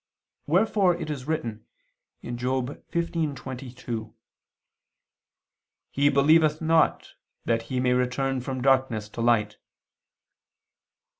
[0.47, 1.67] Wherefore it is written
[2.23, 4.11] (Job 15:22):
[5.91, 7.13] "He believeth not
[7.45, 9.57] that he may return from darkness to light."